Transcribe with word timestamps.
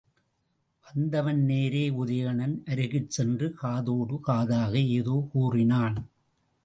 வந்தவன் 0.85 1.41
நேரே 1.45 1.83
உதயணன் 1.89 2.55
அருகிற் 2.65 3.07
சென்று 3.07 3.49
காதோடு 3.53 4.17
காதாக 4.27 4.73
ஏதோ 4.89 5.27
கூறினான். 5.31 5.99